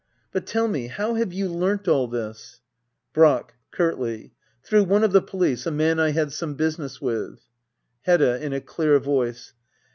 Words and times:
But 0.31 0.47
tell 0.47 0.67
me, 0.67 0.87
how 0.87 1.13
have 1.13 1.31
you 1.31 1.47
learnt 1.47 1.87
all 1.87 2.07
this? 2.07 2.61
Brack. 3.13 3.53
[Curt/t/.] 3.69 4.33
Through 4.63 4.85
one 4.85 5.03
of 5.03 5.11
the 5.11 5.21
police. 5.21 5.67
A 5.67 5.71
man 5.71 5.99
I 5.99 6.09
had 6.09 6.31
some 6.33 6.55
business 6.55 6.99
with. 6.99 7.41
Hedda. 8.01 8.43
[In 8.43 8.51
a 8.51 8.61
clear 8.61 8.97
voice. 8.97 9.53